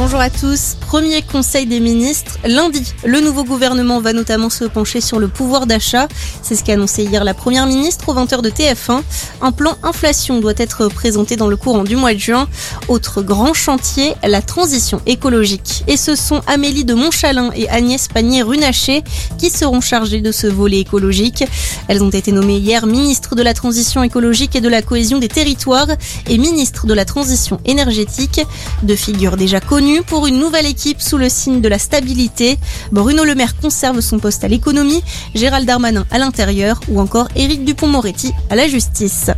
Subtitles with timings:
[0.00, 0.76] Bonjour à tous.
[0.80, 2.38] Premier conseil des ministres.
[2.46, 6.06] Lundi, le nouveau gouvernement va notamment se pencher sur le pouvoir d'achat.
[6.40, 9.02] C'est ce qu'a annoncé hier la première ministre au 20h de TF1.
[9.42, 12.48] Un plan inflation doit être présenté dans le courant du mois de juin.
[12.86, 15.82] Autre grand chantier, la transition écologique.
[15.88, 19.02] Et ce sont Amélie de Montchalin et Agnès Pannier-Runacher
[19.36, 21.42] qui seront chargées de ce volet écologique.
[21.88, 25.28] Elles ont été nommées hier ministres de la transition écologique et de la cohésion des
[25.28, 25.88] territoires
[26.28, 28.40] et ministres de la transition énergétique.
[28.84, 32.58] Deux figures déjà connues pour une nouvelle équipe sous le signe de la stabilité.
[32.92, 35.02] Bruno Le Maire conserve son poste à l'économie,
[35.34, 39.30] Gérald Darmanin à l'intérieur ou encore Éric Dupont-Moretti à la justice.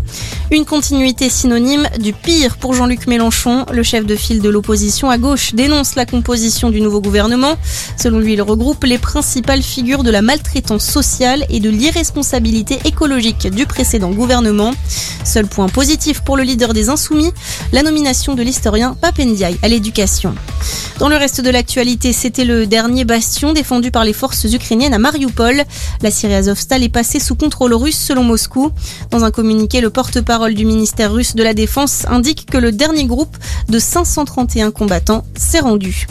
[0.51, 3.65] Une continuité synonyme du pire pour Jean-Luc Mélenchon.
[3.73, 7.55] Le chef de file de l'opposition à gauche dénonce la composition du nouveau gouvernement.
[7.97, 13.49] Selon lui, il regroupe les principales figures de la maltraitance sociale et de l'irresponsabilité écologique
[13.49, 14.73] du précédent gouvernement.
[15.25, 17.33] Seul point positif pour le leader des Insoumis,
[17.73, 20.35] la nomination de l'historien Papendiaï à l'éducation.
[20.99, 24.99] Dans le reste de l'actualité, c'était le dernier bastion défendu par les forces ukrainiennes à
[24.99, 25.65] Mariupol.
[26.03, 28.71] La Syrie Azovstal est passée sous contrôle russe selon Moscou.
[29.11, 33.07] Dans un communiqué, le porte-parole du ministère russe de la Défense indique que le dernier
[33.07, 33.37] groupe
[33.69, 36.07] de 531 combattants s'est rendu.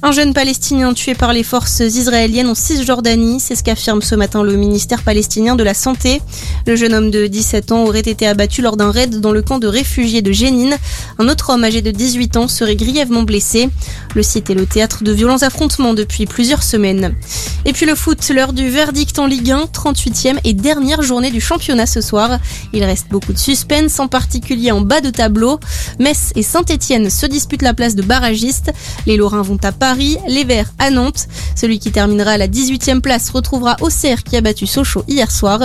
[0.00, 4.44] Un jeune palestinien tué par les forces israéliennes en Cisjordanie, c'est ce qu'affirme ce matin
[4.44, 6.22] le ministère palestinien de la Santé.
[6.68, 9.58] Le jeune homme de 17 ans aurait été abattu lors d'un raid dans le camp
[9.58, 10.76] de réfugiés de Jénine.
[11.18, 13.70] Un autre homme âgé de 18 ans serait grièvement blessé.
[14.14, 17.16] Le site est le théâtre de violents affrontements depuis plusieurs semaines.
[17.64, 21.40] Et puis le foot, l'heure du verdict en Ligue 1, 38e et dernière journée du
[21.40, 22.38] championnat ce soir.
[22.72, 25.58] Il reste beaucoup de suspense, en particulier en bas de tableau.
[25.98, 28.72] Metz et Saint-Etienne se disputent la place de barragiste.
[29.06, 31.28] Les Lorrains vont à Paris, les Verts à Nantes.
[31.56, 35.60] Celui qui terminera à la 18e place retrouvera Auxerre qui a battu Sochaux hier soir.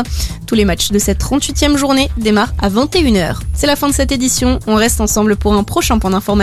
[0.47, 3.39] Tous les matchs de cette 38e journée démarrent à 21h.
[3.53, 4.59] C'est la fin de cette édition.
[4.65, 6.33] On reste ensemble pour un prochain point d'information.